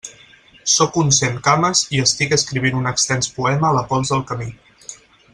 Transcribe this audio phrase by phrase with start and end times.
[0.75, 4.49] Sóc un centcames i estic escrivint un extens poema a la pols del camí.